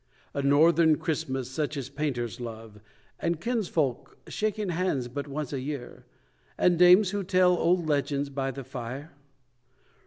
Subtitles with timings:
[0.33, 2.79] A northern Christmas, such as painters love,
[3.19, 6.07] And kinsfolk, shaking hands but once a year,
[6.57, 9.11] And dames who tell old legends by the fire?